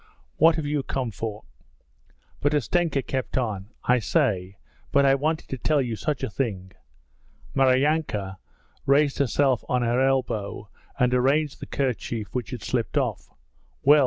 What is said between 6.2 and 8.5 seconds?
a thing.' Maryanka